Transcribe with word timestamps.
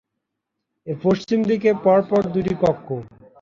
এর 0.87 0.97
পশ্চিম 1.03 1.39
দিকে 1.49 1.69
পরপর 1.83 2.21
দুটি 2.33 2.53
কক্ষ। 2.61 2.87